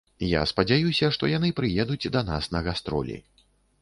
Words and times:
Я 0.29 0.39
спадзяюся, 0.51 1.09
што 1.17 1.29
яны 1.33 1.51
прыедуць 1.59 2.11
да 2.17 2.25
нас 2.31 2.51
на 2.57 2.63
гастролі. 2.69 3.19